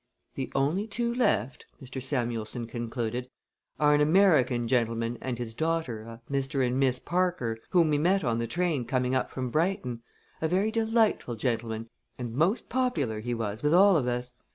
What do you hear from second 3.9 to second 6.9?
an American gentleman and his daughter, a Mr. and